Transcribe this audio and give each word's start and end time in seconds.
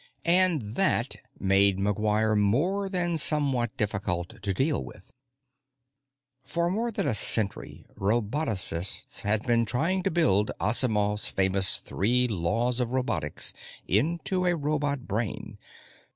And 0.25 0.63
that 0.77 1.17
made 1.39 1.77
McGuire 1.77 2.35
more 2.35 2.89
than 2.89 3.19
somewhat 3.19 3.77
difficult 3.77 4.41
to 4.41 4.51
deal 4.51 4.83
with. 4.83 5.11
For 6.43 6.71
more 6.71 6.89
than 6.91 7.05
a 7.05 7.13
century, 7.13 7.85
robotocists 7.95 9.21
have 9.21 9.43
been 9.43 9.63
trying 9.63 10.01
to 10.01 10.09
build 10.09 10.49
Asimov's 10.59 11.27
famous 11.27 11.77
Three 11.77 12.27
Laws 12.27 12.79
of 12.79 12.93
Robotics 12.93 13.53
into 13.87 14.47
a 14.47 14.55
robot 14.55 15.07
brain. 15.07 15.59